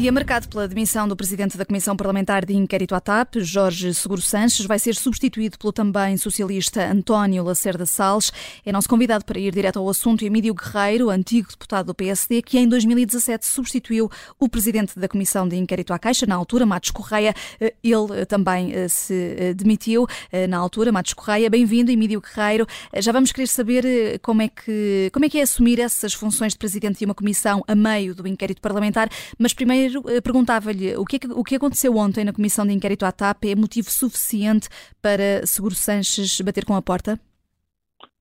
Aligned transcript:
Dia 0.00 0.10
marcado 0.10 0.48
pela 0.48 0.66
demissão 0.66 1.06
do 1.06 1.14
presidente 1.14 1.58
da 1.58 1.66
Comissão 1.66 1.94
Parlamentar 1.94 2.46
de 2.46 2.54
Inquérito 2.54 2.94
à 2.94 3.00
TAP, 3.00 3.34
Jorge 3.40 3.92
Seguro 3.92 4.22
Sanches, 4.22 4.64
vai 4.64 4.78
ser 4.78 4.94
substituído 4.94 5.58
pelo 5.58 5.74
também 5.74 6.16
socialista 6.16 6.90
António 6.90 7.44
Lacerda 7.44 7.84
Salles. 7.84 8.32
É 8.64 8.72
nosso 8.72 8.88
convidado 8.88 9.26
para 9.26 9.38
ir 9.38 9.52
direto 9.52 9.78
ao 9.78 9.86
assunto 9.86 10.24
Emílio 10.24 10.54
Guerreiro, 10.54 11.10
antigo 11.10 11.50
deputado 11.50 11.88
do 11.88 11.94
PSD, 11.94 12.40
que 12.40 12.58
em 12.58 12.66
2017 12.66 13.44
substituiu 13.44 14.10
o 14.38 14.48
presidente 14.48 14.98
da 14.98 15.06
Comissão 15.06 15.46
de 15.46 15.56
Inquérito 15.56 15.92
à 15.92 15.98
Caixa, 15.98 16.24
na 16.24 16.34
altura, 16.34 16.64
Matos 16.64 16.92
Correia. 16.92 17.34
Eh, 17.60 17.74
ele 17.84 18.20
eh, 18.20 18.24
também 18.24 18.72
eh, 18.72 18.88
se 18.88 19.52
demitiu 19.54 20.06
na 20.48 20.56
altura, 20.56 20.90
Matos 20.90 21.12
Correia. 21.12 21.50
Bem-vindo, 21.50 21.90
Emílio 21.90 22.22
Guerreiro. 22.22 22.66
Já 22.96 23.12
vamos 23.12 23.32
querer 23.32 23.48
saber 23.48 24.18
como 24.20 24.40
é, 24.40 24.48
que, 24.48 25.10
como 25.12 25.26
é 25.26 25.28
que 25.28 25.38
é 25.38 25.42
assumir 25.42 25.78
essas 25.78 26.14
funções 26.14 26.54
de 26.54 26.58
presidente 26.58 27.00
de 27.00 27.04
uma 27.04 27.14
comissão 27.14 27.62
a 27.68 27.74
meio 27.74 28.14
do 28.14 28.26
inquérito 28.26 28.62
parlamentar, 28.62 29.10
mas 29.38 29.52
primeiro 29.52 29.89
Primeiro, 29.90 30.08
eh, 30.08 30.20
perguntava-lhe 30.20 30.96
o 30.96 31.04
que, 31.04 31.16
é 31.16 31.18
o 31.34 31.42
que 31.42 31.56
aconteceu 31.56 31.96
ontem 31.96 32.24
na 32.24 32.32
Comissão 32.32 32.64
de 32.64 32.72
Inquérito 32.72 33.04
à 33.04 33.10
TAP 33.10 33.44
é 33.44 33.56
motivo 33.56 33.90
suficiente 33.90 34.68
para 35.02 35.44
Seguro 35.46 35.74
Sanches 35.74 36.40
bater 36.40 36.64
com 36.64 36.74
a 36.74 36.82
porta? 36.82 37.18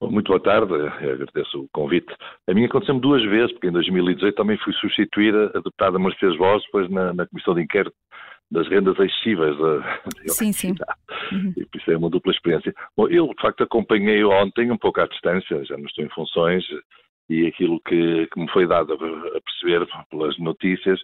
Muito 0.01 0.27
boa 0.29 0.39
tarde, 0.39 0.73
agradeço 0.73 1.61
o 1.61 1.69
convite. 1.73 2.07
A 2.47 2.53
mim 2.53 2.65
aconteceu-me 2.65 3.01
duas 3.01 3.21
vezes, 3.23 3.51
porque 3.51 3.67
em 3.67 3.71
2018 3.71 4.35
também 4.35 4.57
fui 4.57 4.73
substituir 4.73 5.35
a 5.35 5.59
deputada 5.59 5.99
Mercedes 5.99 6.37
Voz, 6.37 6.63
depois 6.63 6.89
na, 6.89 7.13
na 7.13 7.27
Comissão 7.27 7.53
de 7.53 7.61
Inquérito 7.61 7.95
das 8.49 8.67
rendas 8.67 8.97
excessivas 8.97 9.55
da, 9.59 10.01
Sim, 10.27 10.51
sim. 10.51 10.73
Uhum. 11.31 11.53
E 11.55 11.65
por 11.65 11.79
isso 11.79 11.91
é 11.91 11.97
uma 11.97 12.09
dupla 12.09 12.31
experiência. 12.31 12.73
Bom, 12.97 13.07
eu, 13.09 13.27
de 13.27 13.41
facto, 13.41 13.61
acompanhei 13.61 14.23
ontem 14.23 14.71
um 14.71 14.77
pouco 14.77 15.01
à 15.01 15.05
distância, 15.05 15.63
já 15.65 15.77
não 15.77 15.85
estou 15.85 16.03
em 16.03 16.09
funções, 16.09 16.63
e 17.29 17.45
aquilo 17.45 17.79
que, 17.81 18.25
que 18.27 18.39
me 18.39 18.49
foi 18.49 18.65
dado 18.65 18.93
a 18.93 19.41
perceber 19.41 19.87
pelas 20.09 20.37
notícias 20.39 20.99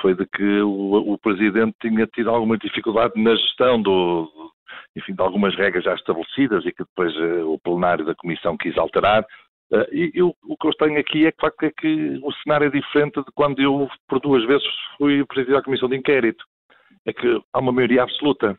foi 0.00 0.14
de 0.14 0.26
que 0.26 0.60
o, 0.60 1.12
o 1.12 1.18
Presidente 1.18 1.74
tinha 1.80 2.06
tido 2.06 2.30
alguma 2.30 2.56
dificuldade 2.58 3.20
na 3.20 3.34
gestão 3.34 3.80
do, 3.80 4.30
enfim, 4.96 5.14
de 5.14 5.22
algumas 5.22 5.54
regras 5.56 5.84
já 5.84 5.94
estabelecidas 5.94 6.64
e 6.64 6.72
que 6.72 6.84
depois 6.84 7.14
uh, 7.16 7.52
o 7.52 7.58
plenário 7.58 8.04
da 8.04 8.14
Comissão 8.14 8.56
quis 8.56 8.76
alterar. 8.76 9.24
Uh, 9.70 9.86
e 9.92 10.12
eu, 10.14 10.34
o 10.44 10.56
que 10.56 10.66
eu 10.66 10.72
tenho 10.74 10.98
aqui 10.98 11.26
é 11.26 11.32
facto, 11.40 11.62
é 11.62 11.70
que 11.70 12.18
o 12.22 12.32
cenário 12.42 12.66
é 12.66 12.70
diferente 12.70 13.20
de 13.20 13.32
quando 13.34 13.60
eu, 13.60 13.88
por 14.08 14.20
duas 14.20 14.44
vezes, 14.46 14.66
fui 14.96 15.24
Presidente 15.26 15.56
da 15.56 15.62
Comissão 15.62 15.88
de 15.88 15.96
Inquérito. 15.96 16.44
É 17.06 17.12
que 17.12 17.42
há 17.52 17.58
uma 17.58 17.72
maioria 17.72 18.02
absoluta 18.02 18.58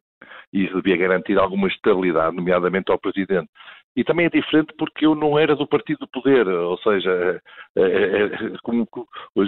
e 0.51 0.65
isso 0.65 0.81
devia 0.81 0.97
garantir 0.97 1.37
alguma 1.37 1.67
estabilidade, 1.67 2.35
nomeadamente 2.35 2.91
ao 2.91 2.99
Presidente. 2.99 3.49
E 3.95 4.03
também 4.03 4.27
é 4.27 4.29
diferente 4.29 4.73
porque 4.77 5.05
eu 5.05 5.15
não 5.15 5.37
era 5.37 5.55
do 5.55 5.67
partido 5.67 5.99
do 5.99 6.07
poder, 6.07 6.47
ou 6.47 6.77
seja, 6.77 7.41
é, 7.75 7.81
é, 7.81 8.23
é, 8.25 8.29
como 8.61 8.87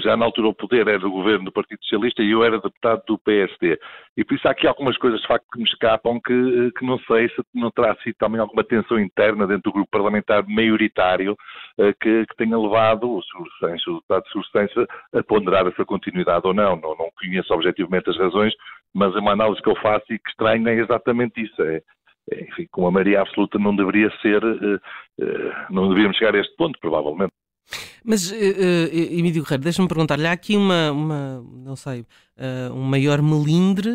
já 0.04 0.18
na 0.18 0.26
altura 0.26 0.50
o 0.50 0.54
poder 0.54 0.88
era 0.88 1.00
do 1.00 1.12
governo 1.12 1.46
do 1.46 1.52
Partido 1.52 1.80
Socialista 1.84 2.22
e 2.22 2.32
eu 2.32 2.44
era 2.44 2.60
deputado 2.60 3.04
do 3.08 3.18
PSD. 3.20 3.80
E 4.18 4.26
por 4.26 4.36
isso 4.36 4.48
há 4.48 4.52
aqui 4.52 4.68
algumas 4.68 4.98
coisas 4.98 5.22
de 5.22 5.28
facto 5.28 5.46
que 5.54 5.60
me 5.60 5.66
escapam 5.66 6.20
que, 6.20 6.72
que 6.78 6.86
não 6.86 7.00
sei 7.00 7.30
se 7.30 7.42
não 7.54 7.72
terá 7.72 7.96
sido 7.98 8.16
também 8.16 8.42
alguma 8.42 8.64
tensão 8.64 9.00
interna 9.00 9.48
dentro 9.48 9.64
do 9.64 9.74
grupo 9.74 9.90
parlamentar 9.92 10.44
maioritário 10.48 11.38
eh, 11.78 11.94
que, 12.02 12.26
que 12.26 12.36
tenha 12.36 12.58
levado 12.58 13.10
o, 13.10 13.22
deputado 13.62 14.24
de 14.24 14.32
substância 14.32 14.88
a 15.14 15.24
ponderar 15.24 15.68
essa 15.68 15.86
continuidade 15.86 16.46
ou 16.46 16.54
não. 16.54 16.76
não. 16.76 16.96
Não 16.96 17.10
conheço 17.20 17.54
objetivamente 17.54 18.10
as 18.10 18.18
razões, 18.18 18.54
mas 18.94 19.16
é 19.16 19.20
uma 19.20 19.32
análise 19.32 19.62
que 19.62 19.70
eu 19.70 19.76
faço 19.78 20.06
e 20.10 20.20
que 20.20 20.30
estranho 20.30 20.68
é 20.68 20.76
exatamente 20.76 21.42
isso. 21.42 21.62
É, 21.62 21.82
enfim, 22.40 22.68
com 22.72 22.88
a 22.88 22.92
maioria 22.92 23.22
absoluta 23.22 23.58
não 23.60 23.76
deveria 23.76 24.10
ser, 24.22 24.44
uh, 24.44 24.76
uh, 24.76 25.54
não 25.70 25.88
deveríamos 25.88 26.18
chegar 26.18 26.36
a 26.36 26.40
este 26.40 26.56
ponto, 26.56 26.80
provavelmente. 26.80 27.32
Mas, 28.04 28.32
uh, 28.32 28.36
uh, 28.36 28.94
Emílio 28.94 29.44
Guerreiro, 29.44 29.64
deixa-me 29.64 29.88
perguntar-lhe, 29.88 30.28
há 30.28 30.32
aqui 30.32 30.56
uma, 30.56 30.92
uma 30.92 31.44
não 31.64 31.76
sei, 31.76 32.02
uh, 32.02 32.74
um 32.74 32.84
maior 32.84 33.22
melindre 33.22 33.92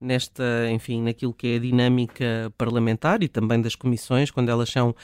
nesta, 0.00 0.70
enfim, 0.70 1.02
naquilo 1.02 1.34
que 1.34 1.46
é 1.46 1.56
a 1.56 1.60
dinâmica 1.60 2.52
parlamentar 2.56 3.22
e 3.22 3.28
também 3.28 3.60
das 3.60 3.74
comissões, 3.74 4.30
quando 4.30 4.48
elas 4.48 4.70
são 4.70 4.94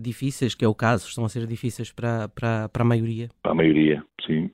difíceis, 0.00 0.52
que 0.52 0.64
é 0.64 0.68
o 0.68 0.74
caso, 0.74 1.06
estão 1.06 1.24
a 1.24 1.28
ser 1.28 1.46
difíceis 1.46 1.92
para, 1.92 2.28
para, 2.28 2.68
para 2.68 2.82
a 2.82 2.84
maioria? 2.84 3.28
Para 3.40 3.52
a 3.52 3.54
maioria, 3.54 4.04
sim. 4.26 4.50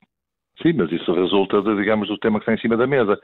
Sim, 0.63 0.73
mas 0.75 0.91
isso 0.91 1.13
resulta, 1.13 1.63
de, 1.63 1.77
digamos, 1.77 2.09
do 2.09 2.19
tema 2.19 2.39
que 2.39 2.45
está 2.45 2.55
em 2.55 2.59
cima 2.59 2.77
da 2.77 2.87
mesa. 2.87 3.19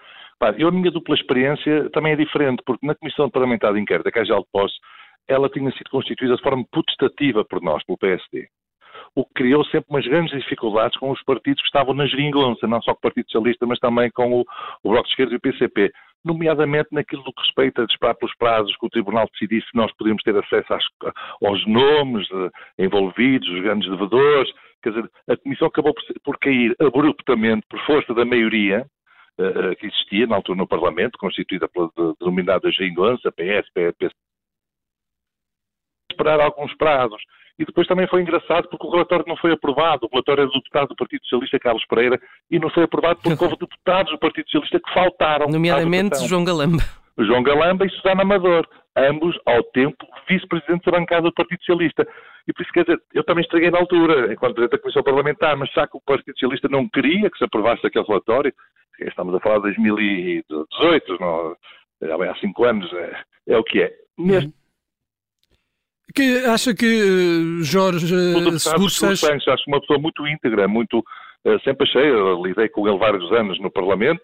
Eu, 0.57 0.69
a 0.69 0.73
minha 0.73 0.91
dupla 0.91 1.15
experiência 1.15 1.91
também 1.91 2.13
é 2.13 2.17
diferente, 2.17 2.63
porque 2.65 2.87
na 2.87 2.95
Comissão 2.95 3.29
Parlamentar 3.29 3.73
de 3.73 3.81
Inquérito 3.81 4.05
da 4.05 4.13
Caixa 4.13 4.35
de 4.35 4.45
Posse, 4.53 4.75
ela 5.27 5.49
tinha 5.49 5.71
sido 5.73 5.91
constituída 5.91 6.37
de 6.37 6.43
forma 6.43 6.65
putestativa 6.71 7.45
por 7.45 7.61
nós, 7.63 7.85
pelo 7.85 7.99
PSD. 7.99 8.47
O 9.17 9.25
que 9.25 9.35
criou 9.35 9.65
sempre 9.67 9.87
umas 9.91 10.07
grandes 10.07 10.37
dificuldades 10.39 10.97
com 10.99 11.11
os 11.11 11.23
partidos 11.25 11.61
que 11.61 11.67
estavam 11.67 11.95
na 11.95 12.07
geringonça, 12.07 12.67
não 12.67 12.81
só 12.83 12.93
com 12.93 12.99
o 12.99 13.03
Partido 13.03 13.27
Socialista, 13.27 13.67
mas 13.67 13.79
também 13.79 14.11
com 14.11 14.41
o, 14.41 14.45
o 14.83 14.91
Bloco 14.91 15.05
de 15.05 15.11
Esquerda 15.11 15.35
e 15.35 15.37
o 15.37 15.41
PCP 15.41 15.93
nomeadamente 16.25 16.89
naquilo 16.91 17.23
que 17.23 17.43
respeita 17.43 17.83
a 17.83 17.85
esperar 17.85 18.15
pelos 18.15 18.35
prazos 18.37 18.75
que 18.77 18.87
o 18.87 18.91
Tribunal 18.91 19.29
decidisse 19.33 19.69
se 19.69 19.77
nós 19.77 19.93
podíamos 19.97 20.23
ter 20.23 20.35
acesso 20.37 20.73
às, 20.73 20.85
aos 21.43 21.67
nomes 21.67 22.29
uh, 22.31 22.51
envolvidos, 22.79 23.49
os 23.49 23.61
grandes 23.61 23.89
devedores. 23.91 24.51
Quer 24.85 24.91
dizer, 24.91 25.11
a 25.31 25.37
Comissão 25.39 25.69
acabou 25.69 25.95
por, 25.95 26.05
por 26.23 26.39
cair 26.39 26.77
abruptamente 26.79 27.67
por 27.71 27.81
força 27.87 28.13
da 28.13 28.23
maioria 28.23 28.87
uh, 29.41 29.75
que 29.77 29.87
existia 29.87 30.27
na 30.27 30.37
altura 30.37 30.59
no 30.59 30.69
Parlamento, 30.69 31.19
constituída 31.19 31.67
pela 31.69 31.91
denominada 32.21 32.71
Geringonça, 32.71 33.33
PS, 33.33 33.67
PS, 33.73 34.13
esperar 36.13 36.39
alguns 36.39 36.75
prazos. 36.77 37.23
E 37.59 37.65
depois 37.65 37.87
também 37.87 38.07
foi 38.07 38.21
engraçado 38.21 38.69
porque 38.69 38.87
o 38.87 38.91
relatório 38.91 39.25
não 39.27 39.37
foi 39.39 39.53
aprovado. 39.53 40.05
O 40.05 40.11
relatório 40.11 40.43
era 40.43 40.51
do 40.51 40.59
deputado 40.59 40.89
do 40.89 40.97
Partido 40.97 41.23
Socialista, 41.23 41.59
Carlos 41.59 41.87
Pereira, 41.87 42.21
e 42.51 42.59
não 42.59 42.69
foi 42.69 42.83
aprovado 42.83 43.21
porque 43.23 43.43
houve 43.43 43.57
deputados 43.57 44.13
do 44.13 44.19
Partido 44.19 44.45
Socialista 44.51 44.81
que 44.81 44.93
faltaram. 44.93 45.49
Nomeadamente 45.49 46.27
João 46.27 46.45
Galamba. 46.45 46.83
João 47.19 47.43
Galamba 47.43 47.87
e 47.87 47.91
Susana 47.91 48.23
Amador, 48.23 48.67
ambos, 48.97 49.39
ao 49.47 49.63
tempo, 49.65 50.07
vice-presidentes 50.29 50.85
da 50.85 50.99
bancada 50.99 51.23
do 51.23 51.35
Partido 51.35 51.61
Socialista. 51.61 52.07
E 52.47 52.53
por 52.53 52.63
isso, 52.63 52.73
quer 52.73 52.85
dizer, 52.85 53.01
eu 53.15 53.25
também 53.25 53.43
estraguei 53.43 53.71
na 53.71 53.79
altura, 53.79 54.33
enquanto 54.33 54.55
presidente 54.55 54.73
da 54.73 54.83
Comissão 54.83 55.03
Parlamentar, 55.03 55.57
mas 55.57 55.71
já 55.71 55.87
que 55.87 55.97
o 55.97 56.03
Partido 56.05 56.35
Socialista 56.35 56.69
não 56.69 56.89
queria 56.89 57.31
que 57.31 57.39
se 57.39 57.45
aprovasse 57.45 57.87
aquele 57.87 58.07
relatório, 58.07 58.53
estamos 59.01 59.35
a 59.35 59.41
falar 59.41 59.57
de 59.57 59.63
2018, 59.63 61.17
não, 61.21 61.57
já 62.03 62.19
bem 62.19 62.29
há 62.29 62.37
cinco 62.37 62.65
anos, 62.65 62.93
é, 62.93 63.23
é 63.49 63.59
o 63.59 63.65
que 63.65 63.83
é. 63.83 63.93
Neste 64.19 64.53
que 66.15 66.47
acha 66.47 66.75
que 66.75 66.87
uh, 66.87 67.63
Jorge 67.65 68.15
uh, 68.15 68.59
Seguro 68.59 68.89
Sanches... 68.89 69.49
Acho 69.49 69.65
uma 69.67 69.81
pessoa 69.81 69.99
muito 69.99 70.27
íntegra, 70.27 70.69
muito... 70.69 70.99
Uh, 71.45 71.61
sempre 71.63 71.87
achei, 71.87 72.11
lidei 72.43 72.69
com 72.69 72.89
ele 72.89 72.99
vários 72.99 73.31
anos 73.33 73.61
no 73.61 73.71
Parlamento, 73.71 74.23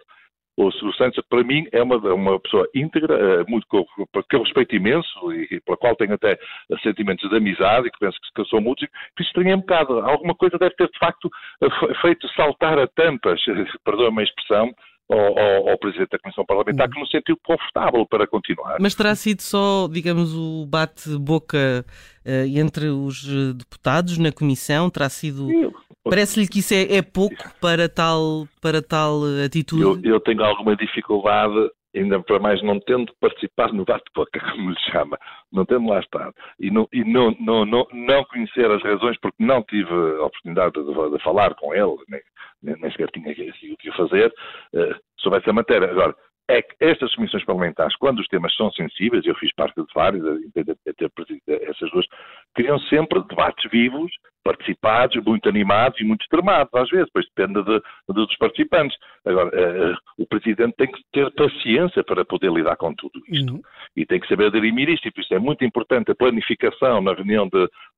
o 0.67 0.73
Seguro 0.73 0.95
Sanches, 0.97 1.25
para 1.29 1.43
mim, 1.43 1.67
é 1.73 1.83
uma, 1.83 1.97
uma 1.97 2.39
pessoa 2.41 2.69
íntegra, 2.75 3.45
muito, 3.49 3.67
que 3.69 4.37
eu 4.37 4.43
respeito 4.43 4.77
imenso 4.77 5.33
e, 5.33 5.49
e 5.53 5.61
pela 5.61 5.77
qual 5.77 5.97
tenho 5.97 6.15
até 6.15 6.39
sentimentos 6.83 7.29
de 7.29 7.37
amizade 7.37 7.89
e 7.89 7.91
que 7.91 7.99
penso 7.99 8.19
que, 8.21 8.43
que 8.43 8.49
sou 8.49 8.61
músico, 8.61 8.93
isso 9.19 9.29
estranhei 9.29 9.55
um 9.55 9.61
bocado. 9.61 10.01
Alguma 10.01 10.35
coisa 10.35 10.59
deve 10.59 10.75
ter, 10.77 10.89
de 10.89 10.99
facto, 10.99 11.31
feito 12.03 12.29
saltar 12.35 12.79
a 12.79 12.87
tampas, 12.87 13.41
perdoa-me 13.85 14.21
a 14.21 14.25
expressão, 14.25 14.71
ao, 15.11 15.39
ao, 15.39 15.69
ao, 15.71 15.79
Presidente 15.79 16.11
da 16.11 16.19
Comissão 16.19 16.45
Parlamentar 16.45 16.87
uhum. 16.87 16.93
que 16.93 17.01
nos 17.01 17.11
sentiu 17.11 17.37
confortável 17.45 18.07
para 18.07 18.27
continuar. 18.27 18.77
Mas 18.81 18.95
terá 18.95 19.15
sido 19.15 19.43
só, 19.43 19.89
digamos, 19.89 20.35
o 20.35 20.67
bate-boca 20.67 21.85
uh, 22.25 22.59
entre 22.59 22.89
os 22.89 23.27
eh, 23.27 23.53
deputados 23.55 24.19
na 24.19 24.33
Comissão? 24.33 24.89
Terá 24.91 25.09
sido. 25.09 25.49
Parece-lhe 26.05 26.49
que 26.49 26.61
isso 26.61 26.73
é, 26.75 26.97
é, 26.97 27.03
pouco 27.03 27.37
para 27.61 27.89
tal, 27.89 28.47
para 28.61 28.81
tal 28.81 29.27
eh, 29.27 29.45
atitude? 29.45 29.83
Eu, 29.83 30.15
eu 30.15 30.21
tenho 30.21 30.43
alguma 30.43 30.77
dificuldade 30.77 31.71
ainda 31.95 32.21
para 32.23 32.39
mais 32.39 32.63
não 32.63 32.79
tendo 32.81 33.13
participado 33.21 33.75
no 33.75 33.85
bate-boca, 33.85 34.41
como 34.53 34.71
lhe 34.71 34.81
chama, 34.91 35.19
não 35.53 35.65
tendo 35.65 35.89
lá 35.89 36.01
estado, 36.01 36.35
e, 36.59 36.71
não, 36.71 36.89
e 36.93 37.05
não, 37.05 37.35
não, 37.41 37.65
não, 37.65 37.87
não, 37.93 38.25
conhecer 38.25 38.71
as 38.71 38.83
razões, 38.83 39.19
porque 39.21 39.43
não 39.43 39.63
tive 39.65 39.93
a 39.93 40.25
oportunidade 40.25 40.73
de, 40.75 41.11
de 41.11 41.23
falar 41.23 41.55
com 41.55 41.75
ele, 41.75 41.97
nem, 42.09 42.21
nem, 42.63 42.91
sequer 42.91 43.11
tinha 43.11 43.31
o 43.31 43.77
que 43.77 43.93
fazer, 43.97 44.33
sobre 45.21 45.39
essa 45.39 45.53
matéria. 45.53 45.91
Agora, 45.91 46.15
é 46.51 46.63
que 46.63 46.75
estas 46.81 47.15
comissões 47.15 47.45
parlamentares, 47.45 47.97
quando 47.97 48.19
os 48.19 48.27
temas 48.27 48.55
são 48.57 48.73
sensíveis, 48.73 49.25
eu 49.25 49.35
fiz 49.37 49.53
parte 49.55 49.81
de 49.81 49.87
várias, 49.95 50.25
até 50.25 51.07
essas 51.71 51.91
duas, 51.93 52.07
criam 52.55 52.79
sempre 52.81 53.23
debates 53.29 53.71
vivos, 53.71 54.11
participados, 54.43 55.23
muito 55.25 55.49
animados 55.49 56.01
e 56.01 56.05
muito 56.05 56.23
extremados, 56.23 56.73
às 56.75 56.89
vezes, 56.89 57.09
pois 57.13 57.27
depende 57.35 57.63
de, 57.63 57.79
de, 57.79 58.15
dos 58.15 58.37
participantes. 58.37 58.97
Agora, 59.25 59.49
uh, 59.49 59.97
o 60.19 60.27
Presidente 60.27 60.75
tem 60.77 60.91
que 60.91 61.01
ter 61.13 61.31
paciência 61.35 62.03
para 62.03 62.25
poder 62.25 62.51
lidar 62.51 62.77
com 62.77 62.93
tudo 62.95 63.21
isto. 63.29 63.53
Uhum. 63.53 63.63
E 63.97 64.07
tem 64.07 64.19
que 64.19 64.29
saber 64.29 64.51
dirimir 64.51 64.89
isto, 64.89 65.07
e 65.07 65.13
por 65.13 65.21
isso 65.21 65.35
é 65.35 65.39
muito 65.39 65.65
importante 65.65 66.11
a 66.11 66.17
planificação 66.17 67.01
na 67.01 67.13
reunião 67.13 67.49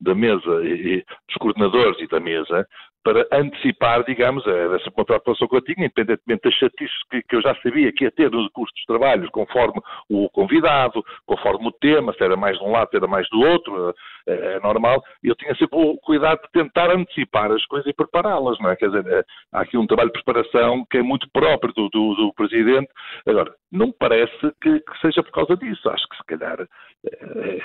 da 0.01 0.15
mesa, 0.15 0.63
e, 0.65 0.97
e, 0.97 1.05
dos 1.29 1.37
coordenadores 1.39 1.99
e 2.01 2.09
da 2.09 2.21
mesa, 2.21 2.67
para 3.03 3.27
antecipar, 3.33 4.05
digamos, 4.05 4.47
essa 4.47 4.91
uma 4.97 5.05
preocupação 5.05 5.49
que 5.49 5.57
eu 5.57 5.63
tinha, 5.63 5.87
independentemente 5.87 6.43
das 6.45 6.55
chatices 6.55 7.03
que, 7.11 7.23
que, 7.23 7.37
eu 7.37 7.43
já 7.43 7.55
sabia 7.57 7.93
que 7.93 8.05
ia 8.05 8.11
ter 8.11 8.31
nos 8.31 8.51
custos 8.53 8.81
de 8.81 8.87
trabalho, 8.87 9.31
conforme 9.31 9.81
o 10.09 10.29
convidado, 10.31 11.03
conforme 11.27 11.69
o 11.69 11.73
tema, 11.73 12.13
se 12.13 12.23
era 12.23 12.37
mais 12.37 12.59
de 12.59 12.65
um 12.65 12.71
lado, 12.71 12.91
se 12.91 12.97
era 12.97 13.07
mais 13.07 13.29
do 13.31 13.41
outro, 13.41 13.95
é, 14.27 14.55
é 14.55 14.61
normal, 14.61 15.03
eu 15.23 15.35
tinha 15.35 15.55
sempre 15.57 15.79
o 15.79 15.97
cuidado 15.99 16.41
de 16.43 16.51
tentar 16.53 16.91
antecipar 16.91 17.51
as 17.51 17.65
coisas 17.67 17.89
e 17.89 17.95
prepará-las, 17.95 18.59
não 18.61 18.71
é? 18.71 18.77
Quer 18.77 18.91
dizer, 18.91 19.07
é, 19.07 19.25
há 19.53 19.61
aqui 19.63 19.77
um 19.77 19.87
trabalho 19.87 20.13
de 20.13 20.23
preparação 20.23 20.85
que 20.91 20.99
é 20.99 21.03
muito 21.03 21.29
próprio 21.33 21.73
do, 21.75 21.89
do, 21.89 22.15
do 22.15 22.35
Presidente. 22.35 22.89
Agora, 23.27 23.53
não 23.71 23.93
parece 23.93 24.39
que, 24.61 24.81
que, 24.81 24.99
seja 25.01 25.23
por 25.23 25.33
causa 25.33 25.57
disso. 25.57 25.89
Acho 25.89 26.09
que 26.09 26.17
se 26.17 26.25
calhar 26.25 26.61
é, 26.61 27.63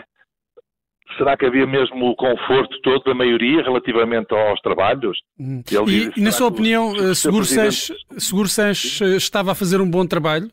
Será 1.16 1.38
que 1.38 1.46
havia 1.46 1.66
mesmo 1.66 2.10
o 2.10 2.16
conforto 2.16 2.80
todo 2.82 3.04
da 3.04 3.14
maioria 3.14 3.62
relativamente 3.64 4.34
aos 4.34 4.60
trabalhos? 4.62 5.18
Hum. 5.40 5.64
E, 5.88 6.20
e, 6.20 6.24
na 6.24 6.32
sua 6.32 6.48
opinião, 6.48 6.94
eh, 6.96 7.16
Seguro 7.16 7.46
Sanches, 7.46 7.98
Seguro 8.18 8.48
Sanches 8.48 9.02
eh, 9.02 9.16
estava 9.16 9.52
a 9.52 9.56
fazer 9.56 9.80
um 9.80 9.90
bom 9.90 10.06
trabalho? 10.06 10.52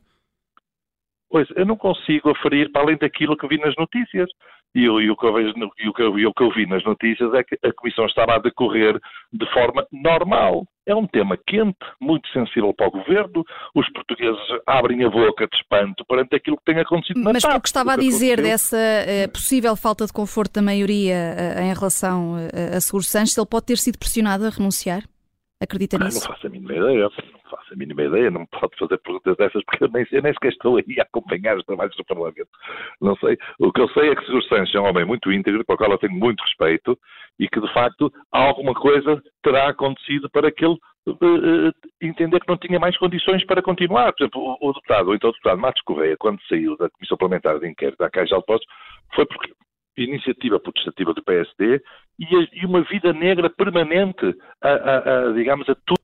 Pois, 1.29 1.49
eu 1.57 1.67
não 1.67 1.77
consigo 1.77 2.31
aferir 2.31 2.71
para 2.71 2.83
além 2.83 2.97
daquilo 2.97 3.37
que 3.37 3.49
vi 3.49 3.59
nas 3.59 3.75
notícias. 3.77 4.31
E, 4.75 4.83
e, 4.83 5.11
o 5.11 5.17
que 5.17 5.27
eu 5.27 5.33
vejo, 5.33 5.55
e 5.79 5.89
o 5.89 5.93
que 5.93 6.03
eu, 6.03 6.19
e 6.19 6.27
o 6.27 6.33
que 6.33 6.43
eu 6.43 6.51
vi 6.51 6.67
nas 6.67 6.85
notícias 6.85 7.33
é 7.35 7.45
que 7.45 7.59
a 7.65 7.73
Comissão 7.73 8.07
estava 8.07 8.35
a 8.35 8.39
decorrer 8.39 9.01
de 9.33 9.53
forma 9.53 9.87
normal. 9.93 10.65
É 10.87 10.95
um 10.95 11.07
tema 11.07 11.39
quente, 11.47 11.79
muito 12.01 12.29
sensível 12.29 12.75
para 12.75 12.89
o 12.89 12.91
Governo. 12.91 13.43
Os 13.75 13.91
portugueses 13.93 14.41
abrem 14.67 15.03
a 15.05 15.09
boca 15.09 15.47
de 15.47 15.57
espanto 15.57 16.05
perante 16.05 16.35
aquilo 16.37 16.59
que 16.59 16.65
tem 16.65 16.79
acontecido 16.79 17.21
na 17.21 17.33
Mas 17.33 17.43
TAP. 17.43 17.53
Mas 17.53 17.63
que 17.63 17.69
estava 17.69 17.93
a 17.95 17.97
dizer 17.97 18.43
dessa 18.43 18.77
uh, 18.77 19.31
possível 19.31 19.75
falta 19.77 20.05
de 20.05 20.13
conforto 20.13 20.55
da 20.55 20.63
maioria 20.63 21.17
uh, 21.59 21.63
em 21.63 21.73
relação 21.73 22.35
uh, 22.35 22.77
a 22.77 22.81
Seguro 22.81 23.05
Sanches, 23.05 23.37
ele 23.37 23.47
pode 23.47 23.67
ter 23.67 23.79
sido 23.79 23.99
pressionado 23.99 24.47
a 24.47 24.51
renunciar? 24.51 25.03
Acredita 25.59 25.97
nisso? 25.99 26.21
Não 26.21 26.35
faço 26.35 26.47
a 26.47 26.51
mínima 26.51 26.75
ideia 26.75 27.09
faço 27.65 27.75
a 27.75 27.77
mínima 27.77 28.03
ideia, 28.03 28.31
não 28.31 28.47
pode 28.47 28.77
fazer 28.79 28.99
perguntas 28.99 29.37
dessas 29.37 29.63
porque 29.65 29.85
eu 29.85 29.89
nem, 29.89 30.07
eu 30.13 30.23
nem 30.23 30.33
sequer 30.33 30.53
estou 30.53 30.77
aí 30.77 31.01
a 31.01 31.03
acompanhar 31.03 31.57
os 31.57 31.65
trabalhos 31.65 31.97
do 31.97 32.05
Parlamento. 32.05 32.49
Não 33.01 33.17
sei. 33.17 33.37
O 33.59 33.73
que 33.73 33.81
eu 33.81 33.89
sei 33.91 34.11
é 34.11 34.15
que 34.15 34.31
o 34.33 34.43
Sr. 34.43 34.65
É 34.75 34.81
um 34.81 34.89
homem 34.89 35.05
muito 35.05 35.33
íntegro, 35.33 35.65
para 35.65 35.75
o 35.75 35.79
qual 35.79 35.91
eu 35.91 35.99
tenho 35.99 36.13
muito 36.13 36.43
respeito 36.43 36.99
e 37.39 37.49
que, 37.49 37.61
de 37.61 37.73
facto, 37.73 38.13
alguma 38.31 38.75
coisa 38.75 39.23
terá 39.43 39.69
acontecido 39.69 40.29
para 40.31 40.51
que 40.53 40.65
ele 40.65 40.79
uh, 41.07 41.11
uh, 41.13 41.73
entender 42.01 42.41
que 42.41 42.49
não 42.49 42.57
tinha 42.57 42.79
mais 42.79 42.97
condições 42.99 43.45
para 43.45 43.63
continuar. 43.63 44.13
Por 44.13 44.25
exemplo, 44.25 44.59
o, 44.61 44.73
deputado, 44.73 45.09
ou 45.09 45.15
então 45.15 45.31
o 45.31 45.33
deputado 45.33 45.61
Matos 45.61 45.83
Correia, 45.83 46.17
quando 46.19 46.41
saiu 46.49 46.77
da 46.77 46.91
Comissão 46.91 47.17
Parlamentar 47.17 47.59
de 47.59 47.69
Inquérito 47.69 47.99
da 47.99 48.11
Caixa 48.11 48.37
de 48.37 48.45
Postos, 48.45 48.69
foi 49.15 49.27
porque 49.27 49.53
iniciativa 49.97 50.59
protestativa 50.59 51.15
do 51.15 51.23
PSD 51.23 51.81
e, 52.19 52.67
uma 52.67 52.83
vida 52.83 53.13
negra 53.13 53.49
permanente 53.49 54.35
a, 54.61 54.69
a, 54.69 55.29
a 55.29 55.33
digamos, 55.33 55.69
a 55.69 55.75
tudo 55.87 56.04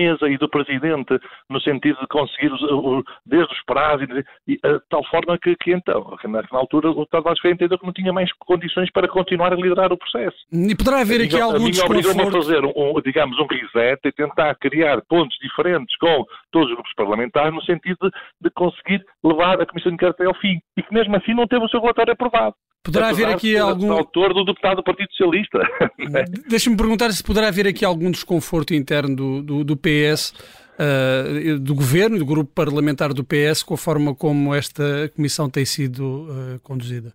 mesa 0.00 0.28
e 0.28 0.38
do 0.38 0.48
Presidente, 0.48 1.18
no 1.48 1.60
sentido 1.60 1.98
de 2.00 2.06
conseguir, 2.06 2.52
os, 2.52 3.04
desde 3.26 3.52
os 3.52 3.62
prazos, 3.64 4.08
e, 4.48 4.54
de 4.54 4.80
tal 4.88 5.04
forma 5.10 5.38
que, 5.38 5.54
que 5.56 5.72
então, 5.72 6.16
que 6.20 6.26
na, 6.26 6.42
na, 6.50 6.58
altura, 6.58 6.90
o 6.90 7.02
Estado 7.02 7.24
Vasco 7.24 7.46
entendeu 7.46 7.78
que 7.78 7.84
não 7.84 7.92
tinha 7.92 8.12
mais 8.12 8.32
condições 8.38 8.90
para 8.90 9.08
continuar 9.08 9.52
a 9.52 9.56
liderar 9.56 9.92
o 9.92 9.98
processo. 9.98 10.36
E 10.50 10.74
poderá 10.74 11.00
haver 11.00 11.22
aqui 11.22 11.40
algum 11.40 11.66
A 11.66 11.84
obrigou-me 11.84 12.22
a 12.22 12.30
fazer, 12.30 12.64
um, 12.64 13.00
digamos, 13.04 13.38
um 13.38 13.46
reset 13.46 14.00
e 14.04 14.12
tentar 14.12 14.54
criar 14.56 15.02
pontos 15.08 15.36
diferentes 15.38 15.94
com 15.98 16.24
todos 16.50 16.68
os 16.68 16.74
grupos 16.74 16.94
parlamentares, 16.94 17.52
no 17.52 17.62
sentido 17.64 17.98
de, 18.02 18.10
de 18.42 18.50
conseguir 18.50 19.04
levar 19.22 19.60
a 19.60 19.66
Comissão 19.66 19.90
de 19.90 19.96
Inquérito 19.96 20.22
ao 20.22 20.34
fim. 20.34 20.58
E 20.76 20.82
que 20.82 20.94
mesmo 20.94 21.16
assim 21.16 21.34
não 21.34 21.46
teve 21.46 21.64
o 21.64 21.68
seu 21.68 21.80
relatório 21.80 22.12
aprovado. 22.12 22.54
Poderá 22.82 23.10
haver 23.10 23.28
aqui 23.28 23.56
algum. 23.58 23.92
autor 23.92 24.32
do 24.32 24.44
deputado 24.44 24.76
do 24.76 24.82
Partido 24.82 25.10
Socialista. 25.10 25.58
Deixa-me 26.48 26.76
perguntar 26.76 27.10
se 27.10 27.22
poderá 27.22 27.48
haver 27.48 27.66
aqui 27.66 27.84
algum 27.84 28.10
desconforto 28.10 28.72
interno 28.72 29.14
do, 29.14 29.42
do, 29.42 29.64
do 29.64 29.76
PS, 29.76 30.32
uh, 30.80 31.58
do 31.58 31.74
governo, 31.74 32.18
do 32.18 32.24
grupo 32.24 32.50
parlamentar 32.54 33.12
do 33.12 33.22
PS, 33.22 33.62
com 33.62 33.74
a 33.74 33.76
forma 33.78 34.14
como 34.14 34.54
esta 34.54 35.10
comissão 35.14 35.50
tem 35.50 35.66
sido 35.66 36.26
uh, 36.30 36.60
conduzida. 36.62 37.12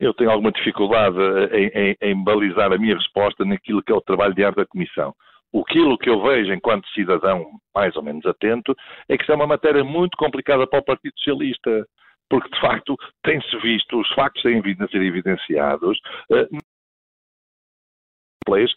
Eu 0.00 0.14
tenho 0.14 0.30
alguma 0.30 0.50
dificuldade 0.50 1.16
em, 1.52 1.70
em, 1.74 1.96
em, 2.00 2.24
balizar 2.24 2.72
a 2.72 2.78
minha 2.78 2.94
resposta 2.94 3.44
naquilo 3.44 3.82
que 3.82 3.92
é 3.92 3.94
o 3.94 4.00
trabalho 4.00 4.34
diário 4.34 4.56
da 4.56 4.66
Comissão. 4.66 5.14
Aquilo 5.54 5.96
que 5.96 6.10
eu 6.10 6.22
vejo 6.22 6.52
enquanto 6.52 6.86
cidadão 6.88 7.46
mais 7.74 7.96
ou 7.96 8.02
menos 8.02 8.24
atento 8.26 8.74
é 9.08 9.16
que 9.16 9.22
isso 9.22 9.32
é 9.32 9.34
uma 9.34 9.46
matéria 9.46 9.82
muito 9.82 10.16
complicada 10.16 10.66
para 10.66 10.80
o 10.80 10.84
Partido 10.84 11.14
Socialista 11.16 11.86
porque 12.28 12.48
de 12.50 12.60
facto 12.60 12.96
tem-se 13.22 13.56
visto, 13.58 14.00
os 14.00 14.08
factos 14.14 14.42
têm 14.42 14.60
vindo 14.60 14.82
a 14.84 14.88
ser 14.88 15.02
evidenciados, 15.02 15.98
uh, 16.30 16.58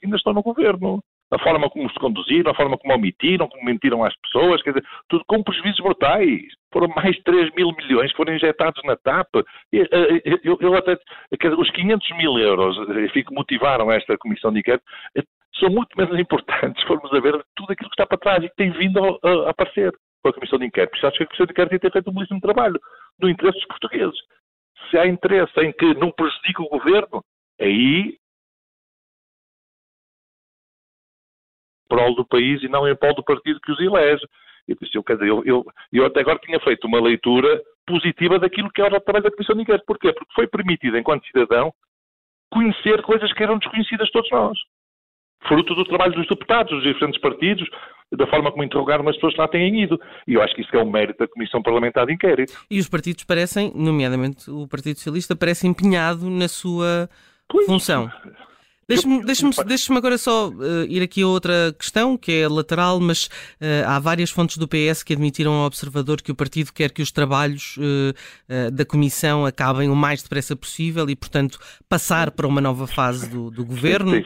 ainda 0.04 0.18
estão 0.18 0.34
no 0.34 0.42
governo. 0.42 1.00
A 1.32 1.38
forma 1.38 1.70
como 1.70 1.88
se 1.92 2.00
conduziram, 2.00 2.52
a 2.52 2.56
forma 2.56 2.76
como 2.76 2.96
omitiram, 2.96 3.48
como 3.48 3.64
mentiram 3.64 4.04
às 4.04 4.16
pessoas, 4.20 4.64
quer 4.64 4.72
dizer, 4.72 4.88
tudo 5.08 5.24
com 5.28 5.44
prejuízos 5.44 5.80
brutais. 5.80 6.42
Foram 6.74 6.88
mais 6.88 7.16
de 7.16 7.24
3 7.24 7.54
mil 7.54 7.72
milhões 7.74 8.10
que 8.10 8.18
foram 8.18 8.34
injetados 8.34 8.82
na 8.84 8.96
TAP. 8.96 9.28
Eu, 9.72 9.86
eu, 10.44 10.58
eu 10.60 10.76
até, 10.76 10.98
dizer, 11.40 11.54
os 11.54 11.70
500 11.70 12.18
mil 12.18 12.40
euros 12.40 12.76
que 13.14 13.24
motivaram 13.32 13.92
esta 13.92 14.18
comissão 14.18 14.52
de 14.52 14.60
inquérito 14.60 14.84
eh, 15.16 15.22
são 15.60 15.70
muito 15.70 15.96
menos 15.96 16.18
importantes, 16.20 16.82
se 16.82 16.88
formos 16.88 17.14
a 17.14 17.20
ver 17.20 17.40
tudo 17.56 17.74
aquilo 17.74 17.92
que 17.92 17.94
está 17.94 18.08
para 18.08 18.18
trás 18.18 18.44
e 18.44 18.50
que 18.50 18.56
tem 18.56 18.72
vindo 18.72 19.00
a, 19.00 19.30
a 19.30 19.50
aparecer 19.52 19.94
com 20.22 20.30
a 20.30 20.34
comissão 20.34 20.60
de 20.60 20.66
inquérito. 20.66 20.92
Por 20.92 20.98
isso 20.98 21.08
acho 21.08 21.18
que 21.18 21.24
a 21.24 21.28
comissão 21.28 21.46
de 21.46 21.52
inquérito 21.52 21.80
tem 21.80 21.92
feito 21.92 22.10
um 22.10 22.14
belíssimo 22.14 22.42
trabalho 22.42 22.80
no 23.20 23.30
interesse 23.30 23.58
dos 23.58 23.68
portugueses. 23.68 24.20
Se 24.90 24.98
há 24.98 25.06
interesse 25.08 25.60
em 25.60 25.72
que 25.72 25.94
não 25.96 26.12
prejudique 26.12 26.62
o 26.62 26.70
governo, 26.70 27.24
aí 27.60 28.18
prol 31.88 32.16
do 32.16 32.26
país 32.26 32.62
e 32.64 32.70
não 32.70 32.88
em 32.88 32.96
prol 32.96 33.16
do 33.16 33.24
partido 33.24 33.60
que 33.62 33.72
os 33.72 33.80
elege. 33.80 34.26
Eu, 34.68 34.78
eu, 34.94 35.04
quer 35.04 35.14
dizer, 35.14 35.30
eu, 35.30 35.44
eu, 35.44 35.66
eu, 35.92 36.06
até 36.06 36.20
agora 36.20 36.38
tinha 36.40 36.60
feito 36.60 36.86
uma 36.86 37.02
leitura 37.02 37.62
positiva 37.88 38.38
daquilo 38.38 38.72
que 38.72 38.82
era 38.82 38.98
o 38.98 39.02
trabalho 39.02 39.24
da 39.24 39.32
Comissão 39.32 39.56
de 39.56 39.64
Inquérito. 39.64 39.86
Porquê? 39.86 40.14
Porque 40.14 40.34
foi 40.36 40.48
permitido, 40.48 40.98
enquanto 40.98 41.26
cidadão, 41.26 41.74
conhecer 42.52 43.02
coisas 43.02 43.34
que 43.34 43.42
eram 43.42 43.58
desconhecidas 43.58 44.06
de 44.06 44.14
todos 44.14 44.30
nós. 44.30 44.58
Fruto 45.48 45.74
do 45.76 45.86
trabalho 45.86 46.14
dos 46.14 46.28
deputados, 46.28 46.72
dos 46.72 46.84
diferentes 46.84 47.20
partidos, 47.20 47.68
da 48.12 48.28
forma 48.28 48.52
como 48.52 48.64
interrogaram 48.64 49.08
as 49.08 49.16
pessoas 49.16 49.34
que 49.34 49.42
lá 49.42 49.48
têm 49.48 49.84
ido. 49.84 50.00
E 50.28 50.34
eu 50.34 50.42
acho 50.42 50.56
que 50.56 50.62
isso 50.62 50.76
é 50.76 50.84
um 50.84 50.90
mérito 50.90 51.20
da 51.20 51.28
Comissão 51.28 51.62
Parlamentar 51.62 52.06
de 52.06 52.14
Inquérito. 52.14 52.54
E 52.70 52.80
os 52.80 52.90
partidos 52.90 53.24
parecem, 53.24 53.72
nomeadamente 53.76 54.50
o 54.50 54.68
Partido 54.68 54.98
Socialista, 54.98 55.36
parece 55.36 55.68
empenhado 55.68 56.30
na 56.30 56.48
sua 56.48 57.10
pois. 57.48 57.66
função. 57.66 58.12
Deixe-me 58.90 59.24
deixe 59.24 59.46
deixe 59.66 59.94
agora 59.94 60.18
só 60.18 60.50
uh, 60.50 60.84
ir 60.88 61.04
aqui 61.04 61.22
a 61.22 61.28
outra 61.28 61.72
questão, 61.78 62.18
que 62.18 62.32
é 62.32 62.48
lateral, 62.48 63.00
mas 63.00 63.28
uh, 63.28 63.86
há 63.86 64.00
várias 64.00 64.32
fontes 64.32 64.58
do 64.58 64.68
PS 64.68 65.04
que 65.04 65.14
admitiram 65.14 65.54
ao 65.54 65.68
observador 65.68 66.24
que 66.24 66.32
o 66.32 66.36
partido 66.36 66.74
quer 66.74 66.92
que 66.92 67.04
os 67.04 67.12
trabalhos 67.12 67.78
uh, 67.78 68.72
da 68.72 68.84
Comissão 68.84 69.46
acabem 69.46 69.90
o 69.90 69.96
mais 69.96 70.24
depressa 70.24 70.56
possível 70.56 71.08
e, 71.08 71.16
portanto, 71.16 71.60
passar 71.88 72.32
para 72.32 72.48
uma 72.48 72.60
nova 72.60 72.88
fase 72.88 73.30
do, 73.30 73.52
do 73.52 73.64
governo. 73.64 74.12
Tem, 74.14 74.26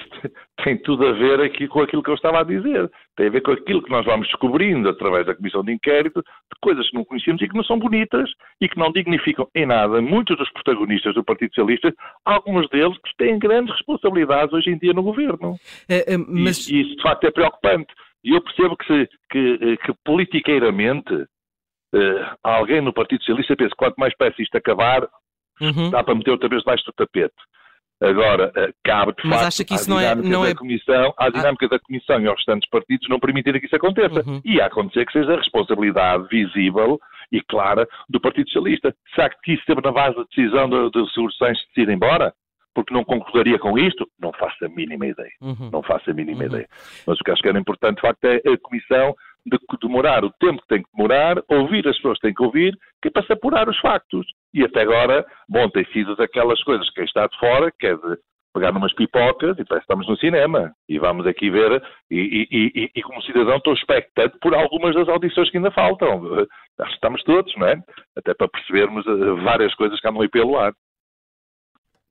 tem, 0.64 0.78
tudo 0.78 1.08
a 1.08 1.12
ver 1.14 1.42
aqui 1.42 1.68
com 1.68 1.82
aquilo 1.82 2.04
que 2.04 2.10
eu 2.10 2.16
estava 2.16 2.40
a 2.40 2.44
dizer. 2.44 2.90
Tem 3.16 3.28
a 3.28 3.30
ver 3.30 3.42
com 3.42 3.52
aquilo 3.52 3.82
que 3.82 3.90
nós 3.90 4.06
vamos 4.06 4.28
descobrindo 4.28 4.90
através 4.90 5.26
da 5.26 5.36
Comissão 5.36 5.64
de 5.64 5.74
Inquérito, 5.74 6.22
de 6.22 6.60
coisas 6.62 6.88
que 6.90 6.96
não 6.96 7.06
conhecíamos 7.06 7.42
e 7.42 7.48
que 7.48 7.56
não 7.56 7.64
são 7.64 7.80
bonitas 7.80 8.30
e 8.62 8.70
que 8.70 8.78
não 8.78 8.92
dignificam 8.92 9.48
em 9.56 9.66
nada 9.66 10.02
muitos 10.02 10.38
dos 10.38 10.50
protagonistas 10.52 11.16
do 11.16 11.24
Partido 11.24 11.50
Socialista, 11.50 11.94
alguns 12.26 12.70
deles 12.70 12.98
que 13.00 13.16
têm 13.18 13.40
grandes 13.40 13.74
responsabilidades 13.74 14.54
hoje 14.54 14.70
em 14.70 14.78
dia 14.78 14.94
no 14.94 15.04
governo. 15.04 15.56
É, 15.90 16.14
é, 16.14 16.18
mas... 16.18 16.68
e, 16.68 16.82
isso, 16.82 16.96
de 16.96 17.02
facto, 17.02 17.24
é 17.26 17.32
preocupante. 17.32 17.94
E 18.24 18.36
eu 18.36 18.42
percebo 18.42 18.78
que, 18.78 18.86
se, 18.86 19.10
que, 19.30 19.60
eh, 19.62 19.78
que 19.78 19.94
politiqueiramente 20.06 21.14
uh, 21.14 22.38
alguém 22.42 22.82
no 22.82 22.94
Partido 22.94 23.20
Socialista 23.20 23.56
pensa 23.56 23.72
que 23.72 23.76
quanto 23.76 23.96
mais 23.98 24.16
peça 24.16 24.42
isto 24.42 24.56
acabar, 24.56 25.08
uhum. 25.60 25.90
dá 25.90 26.04
para 26.04 26.16
meter 26.16 26.32
outra 26.32 26.48
vez 26.48 26.62
debaixo 26.62 26.86
do 26.86 26.94
tapete. 26.94 27.36
Agora, 28.04 28.52
cabe 28.84 29.14
de 29.14 29.28
Mas 29.28 29.40
facto 29.40 29.48
acha 29.48 29.66
que 29.66 29.74
isso 29.74 29.90
não 29.90 30.00
é, 30.00 30.14
não 30.14 30.44
da 30.44 30.50
é... 30.50 30.56
comissão, 30.56 31.14
à 31.18 31.30
dinâmica 31.30 31.66
ah. 31.66 31.70
da 31.70 31.80
Comissão 31.80 32.20
e 32.20 32.28
aos 32.28 32.38
restantes 32.38 32.70
partidos 32.70 33.08
não 33.10 33.20
permitirem 33.20 33.60
que 33.60 33.68
isso 33.68 33.76
aconteça. 33.76 34.24
Uhum. 34.28 34.42
E 34.44 34.60
a 34.60 34.66
acontecer 34.66 35.06
que 35.06 35.14
seja 35.14 35.34
a 35.34 35.38
responsabilidade 35.38 36.28
visível 36.30 37.00
e 37.32 37.42
clara 37.42 37.88
do 38.10 38.20
Partido 38.20 38.48
Socialista. 38.50 38.94
Será 39.16 39.30
que 39.30 39.54
isso 39.54 39.62
esteve 39.62 39.82
na 39.82 39.92
base 39.92 40.16
da 40.16 40.24
decisão 40.24 40.70
do, 40.70 40.90
do 40.90 41.08
Sr. 41.10 41.32
Sanches 41.38 41.66
de 41.76 41.82
ir 41.82 41.90
embora? 41.90 42.34
porque 42.76 42.94
não 42.94 43.04
concordaria 43.04 43.60
com 43.60 43.78
isto? 43.78 44.10
Não 44.20 44.32
faço 44.34 44.66
a 44.66 44.68
mínima 44.70 45.06
ideia. 45.06 45.32
Uhum. 45.42 45.70
Não 45.72 45.84
faço 45.84 46.10
a 46.10 46.14
mínima 46.14 46.40
uhum. 46.40 46.48
ideia. 46.48 46.68
Mas 47.06 47.20
o 47.20 47.24
que 47.24 47.32
acho 47.32 47.42
que 47.42 47.48
era 47.48 47.60
importante, 47.60 47.98
de 47.98 48.02
facto, 48.02 48.24
é 48.26 48.38
a 48.38 48.58
Comissão 48.58 49.14
de 49.46 49.60
demorar 49.82 50.24
o 50.24 50.32
tempo 50.40 50.62
que 50.62 50.68
tem 50.68 50.82
que 50.82 50.90
demorar, 50.96 51.36
ouvir 51.50 51.88
as 51.88 51.96
pessoas 51.98 52.18
que 52.18 52.28
têm 52.28 52.34
que 52.34 52.44
ouvir, 52.44 52.78
que 53.02 53.10
é 53.10 53.12
para 53.12 53.26
se 53.26 53.34
apurar 53.34 53.68
os 53.70 53.78
factos. 53.80 54.26
E 54.54 54.64
até 54.64 54.82
agora, 54.82 55.26
bom, 55.50 55.70
tem 55.70 55.86
sido 55.92 56.16
daquelas 56.16 56.62
coisas 56.64 56.88
que 56.90 56.96
quem 56.96 57.06
está 57.06 57.28
de 57.28 57.38
fora, 57.40 57.72
que 57.72 57.88
é 57.88 57.96
de 57.96 58.18
pegar 58.54 58.72
numas 58.72 58.94
pipocas 58.94 59.58
e 59.58 59.66
parece 59.66 59.86
que 59.86 59.94
estamos 59.94 60.08
no 60.08 60.18
cinema. 60.18 60.72
E 60.88 61.00
vamos 61.00 61.26
aqui 61.26 61.50
ver, 61.50 61.82
e, 62.12 62.48
e, 62.52 62.84
e, 62.84 62.92
e 62.96 63.02
como 63.02 63.22
cidadão 63.24 63.58
estou 63.58 63.74
expectante 63.74 64.38
por 64.40 64.54
algumas 64.54 64.94
das 64.94 65.10
audições 65.10 65.50
que 65.50 65.58
ainda 65.58 65.72
faltam. 65.72 66.22
Que 66.78 66.94
estamos 66.94 67.24
todos, 67.24 67.54
não 67.58 67.68
é? 67.68 67.82
Até 68.16 68.34
para 68.34 68.48
percebermos 68.48 69.06
eh, 69.08 69.44
várias 69.44 69.74
coisas 69.76 70.00
que 70.00 70.08
andam 70.08 70.22
aí 70.22 70.30
pelo 70.30 70.58
ar. 70.58 70.74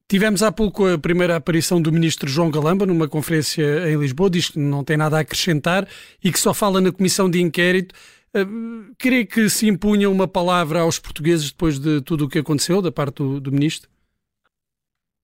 Tivemos 0.08 0.42
há 0.42 0.52
pouco 0.52 0.86
a 0.86 0.98
primeira 0.98 1.36
aparição 1.36 1.80
do 1.80 1.90
ministro 1.90 2.28
João 2.28 2.50
Galamba 2.50 2.84
numa 2.84 3.08
conferência 3.08 3.88
em 3.88 3.96
Lisboa, 3.96 4.28
diz 4.28 4.50
que 4.50 4.58
não 4.58 4.84
tem 4.84 4.96
nada 4.96 5.16
a 5.16 5.20
acrescentar 5.20 5.86
e 6.22 6.30
que 6.30 6.38
só 6.38 6.52
fala 6.52 6.80
na 6.80 6.92
comissão 6.92 7.30
de 7.30 7.40
inquérito. 7.40 7.94
Uh, 8.34 8.94
creio 8.98 9.26
que 9.26 9.48
se 9.48 9.68
impunha 9.68 10.08
uma 10.08 10.26
palavra 10.26 10.80
aos 10.80 10.98
portugueses 10.98 11.52
depois 11.52 11.78
de 11.78 12.00
tudo 12.02 12.24
o 12.24 12.28
que 12.28 12.38
aconteceu 12.38 12.80
da 12.80 12.90
parte 12.90 13.16
do, 13.16 13.40
do 13.40 13.52
ministro? 13.52 13.90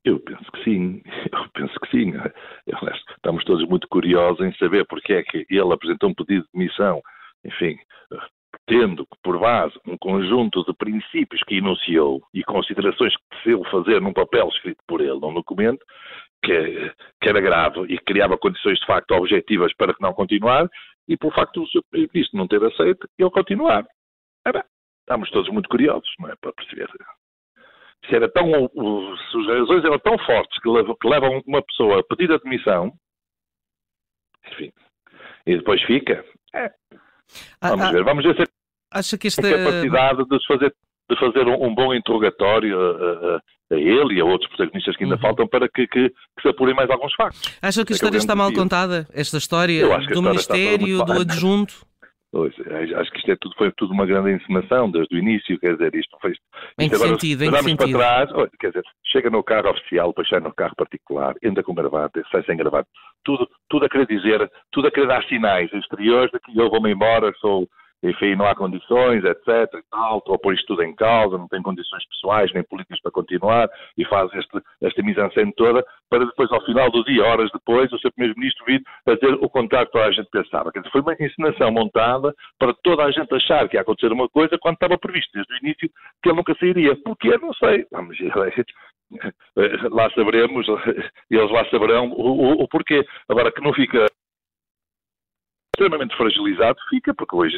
Eu 0.05 0.21
penso 0.21 0.45
que 0.53 0.65
sim, 0.65 1.03
eu 1.33 1.49
penso 1.55 1.75
que 1.81 1.91
sim. 1.91 2.13
Estamos 3.17 3.45
todos 3.45 3.67
muito 3.69 3.89
curiosos 3.89 4.41
em 4.47 4.53
saber 4.57 4.87
porque 4.87 5.13
é 5.13 5.23
que 5.23 5.47
ele 5.49 5.73
apresentou 5.73 6.11
um 6.11 6.15
pedido 6.15 6.45
de 6.45 6.49
demissão, 6.53 7.01
enfim, 7.45 7.79
tendo 8.67 9.07
por 9.23 9.39
base 9.39 9.75
um 9.87 9.97
conjunto 9.97 10.65
de 10.65 10.75
princípios 10.75 11.43
que 11.47 11.57
enunciou 11.57 12.23
e 12.33 12.45
considerações 12.45 13.15
que 13.17 13.37
decidiu 13.37 13.65
fazer 13.71 14.01
num 14.01 14.13
papel 14.13 14.49
escrito 14.49 14.83
por 14.87 15.01
ele, 15.01 15.19
num 15.19 15.35
documento, 15.35 15.85
que, 16.45 16.93
que, 17.21 17.29
era 17.29 17.41
grave 17.41 17.81
e 17.89 17.99
que 17.99 18.05
criava 18.05 18.39
condições 18.39 18.79
de 18.79 18.87
facto 18.87 19.13
objetivas 19.13 19.75
para 19.75 19.95
que 19.95 20.03
não 20.03 20.13
continuar, 20.13 20.69
e 21.09 21.17
por 21.17 21.35
facto 21.35 21.61
do 21.61 21.67
Sr. 21.69 21.83
Primeiro-Ministro 21.91 22.39
não 22.39 22.47
ter 22.47 22.63
aceito, 22.63 23.09
ele 23.19 23.31
continuar. 23.31 23.85
Bem, 24.53 24.63
estamos 25.01 25.31
todos 25.31 25.51
muito 25.51 25.69
curiosos, 25.69 26.09
não 26.19 26.31
é? 26.31 26.37
Para 26.37 26.53
perceber. 26.53 26.89
Se, 28.07 28.15
era 28.15 28.31
tão, 28.31 28.45
se 28.47 29.39
as 29.39 29.47
razões 29.47 29.85
eram 29.85 29.99
tão 29.99 30.19
fortes 30.19 30.61
que 30.61 30.69
levam, 31.09 31.43
uma 31.47 31.63
pessoa 31.63 32.01
a 32.01 32.05
pedir 32.05 32.31
a 32.33 32.39
demissão, 32.39 32.93
enfim, 34.53 34.73
e 35.47 35.57
depois 35.57 35.83
fica, 35.83 36.25
é, 36.55 36.67
ah, 37.61 37.71
vamos 37.71 37.87
ah, 37.87 37.93
ver, 37.93 38.05
vamos 38.05 38.25
ver 38.25 38.37
se 38.37 38.53
acha 38.93 39.19
que 39.19 39.27
esta 39.27 39.47
a 39.47 39.51
capacidade 39.51 40.25
de 40.25 40.47
fazer, 40.47 40.75
de 41.11 41.19
fazer 41.19 41.47
um, 41.47 41.65
um 41.65 41.75
bom 41.75 41.95
interrogatório 41.95 42.79
a, 42.79 42.91
a, 42.91 43.75
a, 43.75 43.77
ele 43.77 44.15
e 44.15 44.21
a 44.21 44.25
outros 44.25 44.49
protagonistas 44.51 44.97
que 44.97 45.05
ainda 45.05 45.17
uhum. 45.17 45.21
faltam 45.21 45.47
para 45.47 45.69
que, 45.69 45.87
que, 45.87 46.09
que, 46.11 46.43
se 46.43 46.49
apurem 46.49 46.75
mais 46.75 46.91
alguns 46.91 47.15
factos. 47.15 47.59
Acha 47.63 47.85
que 47.85 47.93
a 47.93 47.97
história 47.97 48.19
está 48.19 48.35
mal 48.35 48.53
contada? 48.53 49.07
Esta 49.13 49.39
história 49.39 49.99
do 50.09 50.23
Ministério, 50.23 51.05
do 51.05 51.21
adjunto? 51.21 51.89
Pois, 52.31 52.53
acho 52.95 53.11
que 53.11 53.19
isto 53.21 53.31
é 53.33 53.37
tudo, 53.41 53.55
foi 53.57 53.73
tudo 53.73 53.95
uma 53.95 54.05
grande 54.05 54.33
encenação 54.33 54.91
desde 54.91 55.17
o 55.17 55.19
início, 55.19 55.59
quer 55.59 55.73
dizer, 55.73 55.95
isto 55.95 56.15
foi... 56.21 56.35
Em 56.79 56.87
que 56.87 56.95
agora, 56.95 57.11
sentido? 57.13 57.43
Em 57.43 57.51
que 57.51 57.63
sentido? 57.63 57.99
para 57.99 58.27
trás, 58.27 58.51
quer 58.61 58.69
dizer, 58.69 58.83
chega 59.07 59.31
no 59.31 59.43
carro 59.43 59.71
oficial, 59.71 60.09
depois 60.09 60.29
sai 60.29 60.41
no 60.41 60.53
carro 60.53 60.75
particular, 60.77 61.35
entra 61.43 61.63
com 61.63 61.75
gravata, 61.75 62.23
sai 62.31 62.45
sem 62.45 62.55
gravata, 62.55 62.87
tudo, 63.25 63.49
tudo 63.71 63.87
a 63.87 63.89
querer 63.89 64.07
dizer, 64.07 64.51
tudo 64.71 64.89
a 64.89 64.91
querer 64.91 65.07
dar 65.07 65.25
sinais 65.25 65.73
exteriores 65.73 66.31
de 66.31 66.39
que 66.39 66.59
eu 66.61 66.69
vou-me 66.69 66.93
embora, 66.93 67.33
sou 67.41 67.67
enfim, 68.03 68.35
não 68.37 68.47
há 68.47 68.55
condições, 68.55 69.25
etc. 69.25 69.49
e 69.75 69.83
tal, 69.91 70.21
pôr 70.21 70.55
isto 70.55 70.67
tudo 70.67 70.83
em 70.83 70.95
causa, 70.95 71.37
não 71.37 71.49
tem 71.49 71.63
condições 71.63 72.07
pessoais 72.09 72.53
nem 72.53 72.63
políticas 72.63 73.01
para 73.01 73.11
continuar, 73.11 73.69
e 73.97 74.05
faz 74.05 74.33
este, 74.35 74.61
esta 74.83 75.03
mise-en-scène 75.03 75.53
toda, 75.57 75.85
para 76.09 76.25
depois, 76.25 76.51
ao 76.53 76.65
final 76.65 76.91
do 76.91 77.05
dia, 77.05 77.25
horas 77.25 77.51
depois, 77.53 77.93
o 77.93 77.99
Sr. 77.99 78.13
Primeiro-Ministro 78.13 78.65
vir 78.67 78.83
fazer 79.05 79.35
o 79.35 79.49
contrário 79.49 79.91
que 79.91 79.99
a 79.99 80.11
gente 80.13 80.31
pensava. 80.31 80.71
Quer 80.73 80.81
dizer, 80.81 80.91
foi 80.91 81.01
uma 81.01 81.15
encenação 81.19 81.71
montada 81.71 82.35
para 82.59 82.75
toda 82.83 83.05
a 83.05 83.11
gente 83.11 83.35
achar 83.35 83.69
que 83.69 83.77
ia 83.77 83.83
acontecer 83.83 84.13
uma 84.13 84.29
coisa 84.29 84.59
quando 84.59 84.75
estava 84.75 84.99
previsto 84.99 85.31
desde 85.33 85.53
o 85.53 85.59
início 85.59 85.91
que 86.23 86.29
ele 86.29 86.37
nunca 86.37 86.55
sairia. 86.59 86.97
Porquê? 87.03 87.37
Não 87.39 87.53
sei. 87.55 87.87
Vamos, 87.91 88.17
lá 89.91 90.11
saberemos, 90.11 90.67
eles 91.31 91.51
lá 91.51 91.65
saberão 91.71 92.11
o, 92.11 92.53
o, 92.53 92.63
o 92.63 92.69
porquê. 92.69 93.05
Agora, 93.29 93.51
que 93.51 93.61
não 93.61 93.73
fica 93.73 94.07
extremamente 95.79 96.17
fragilizado, 96.17 96.79
fica, 96.91 97.15
porque 97.15 97.37
hoje 97.37 97.57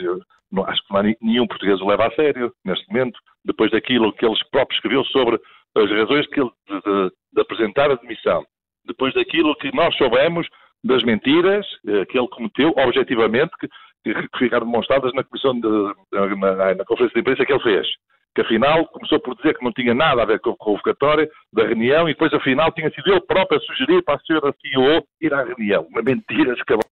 não, 0.52 0.64
acho 0.64 0.82
que 0.86 0.92
não 0.92 1.00
há 1.00 1.14
nenhum 1.22 1.46
português 1.46 1.80
o 1.80 1.86
leva 1.86 2.06
a 2.06 2.14
sério, 2.14 2.52
neste 2.64 2.86
momento, 2.88 3.18
depois 3.44 3.70
daquilo 3.70 4.12
que 4.12 4.26
eles 4.26 4.42
próprios 4.50 4.76
escreveu 4.76 5.04
sobre 5.06 5.40
as 5.76 5.90
razões 5.90 6.26
que 6.28 6.40
ele, 6.40 6.50
de, 6.68 6.80
de, 6.80 7.12
de 7.32 7.40
apresentar 7.40 7.90
a 7.90 7.94
demissão, 7.94 8.44
depois 8.84 9.14
daquilo 9.14 9.56
que 9.56 9.74
nós 9.74 9.96
soubemos 9.96 10.46
das 10.84 11.02
mentiras 11.02 11.66
eh, 11.86 12.04
que 12.06 12.18
ele 12.18 12.28
cometeu, 12.28 12.72
objetivamente, 12.76 13.52
que, 13.58 13.68
que 14.14 14.38
ficaram 14.38 14.66
demonstradas 14.66 15.12
na 15.14 15.22
comissão 15.22 15.54
de, 15.54 15.68
na, 16.12 16.74
na, 16.74 16.84
conferência 16.84 17.14
de 17.14 17.20
imprensa 17.20 17.44
que 17.44 17.52
ele 17.52 17.62
fez. 17.62 17.86
Que 18.34 18.42
afinal 18.42 18.86
começou 18.86 19.20
por 19.20 19.36
dizer 19.36 19.58
que 19.58 19.64
não 19.64 19.72
tinha 19.72 19.92
nada 19.92 20.22
a 20.22 20.24
ver 20.24 20.40
com 20.40 20.50
a 20.50 20.56
convocatória 20.56 21.28
da 21.52 21.66
reunião 21.66 22.08
e 22.08 22.12
depois 22.12 22.32
afinal 22.32 22.72
tinha 22.72 22.90
sido 22.90 23.10
ele 23.10 23.20
próprio 23.20 23.58
a 23.58 23.62
sugerir 23.62 24.02
para 24.02 24.14
a 24.14 24.20
senhora 24.20 24.54
CEO 24.60 25.04
ir 25.20 25.34
à 25.34 25.42
reunião. 25.42 25.86
Uma 25.90 26.02
mentira 26.02 26.54
escabada. 26.54 26.88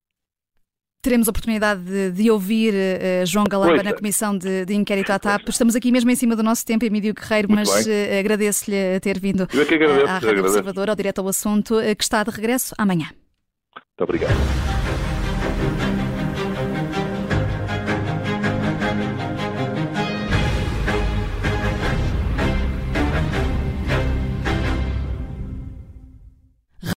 Teremos 1.00 1.28
a 1.28 1.30
oportunidade 1.30 1.80
de, 1.82 2.10
de 2.10 2.30
ouvir 2.30 2.74
uh, 2.74 3.24
João 3.24 3.44
Galamba 3.44 3.82
na 3.82 3.92
Comissão 3.92 4.36
de, 4.36 4.64
de 4.64 4.74
Inquérito 4.74 5.10
à 5.10 5.18
TAP. 5.18 5.48
Estamos 5.48 5.76
aqui 5.76 5.92
mesmo 5.92 6.10
em 6.10 6.16
cima 6.16 6.34
do 6.34 6.42
nosso 6.42 6.66
tempo, 6.66 6.84
Emílio 6.84 7.14
Guerreiro, 7.14 7.48
Muito 7.48 7.68
mas 7.68 7.86
uh, 7.86 7.90
agradeço-lhe 8.18 8.98
ter 9.00 9.18
vindo 9.18 9.46
Eu 9.52 9.62
é 9.62 9.64
que 9.64 9.74
agradeço, 9.74 10.06
à 10.06 10.18
Rádio 10.18 10.40
Observador, 10.40 10.90
ao 10.90 10.96
direto 10.96 11.20
ao 11.20 11.28
assunto, 11.28 11.76
que 11.96 12.02
está 12.02 12.24
de 12.24 12.30
regresso 12.30 12.74
amanhã. 12.76 13.06
Muito 13.74 14.02
obrigado. 14.02 14.77